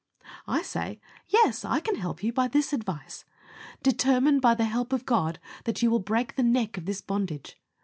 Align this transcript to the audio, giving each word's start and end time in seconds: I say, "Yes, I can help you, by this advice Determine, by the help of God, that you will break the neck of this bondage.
I 0.47 0.63
say, 0.63 0.99
"Yes, 1.27 1.63
I 1.63 1.79
can 1.79 1.93
help 1.95 2.23
you, 2.23 2.33
by 2.33 2.47
this 2.47 2.73
advice 2.73 3.23
Determine, 3.83 4.39
by 4.39 4.55
the 4.55 4.65
help 4.65 4.93
of 4.93 5.05
God, 5.05 5.37
that 5.65 5.83
you 5.83 5.91
will 5.91 5.99
break 5.99 6.35
the 6.35 6.41
neck 6.41 6.75
of 6.75 6.85
this 6.87 7.01
bondage. 7.01 7.55